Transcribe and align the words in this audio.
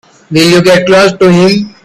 Will 0.31 0.49
you 0.49 0.63
get 0.63 0.87
close 0.87 1.13
to 1.13 1.29
him? 1.31 1.75